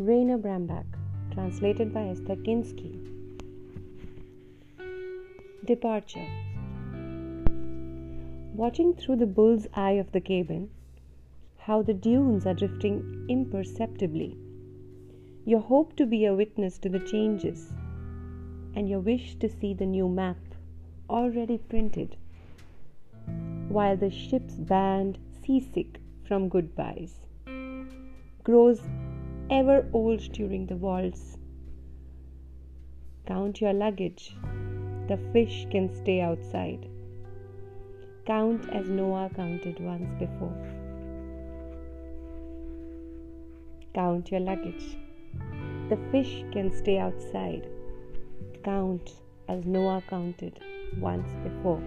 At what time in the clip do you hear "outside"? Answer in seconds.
36.20-36.86, 46.98-47.68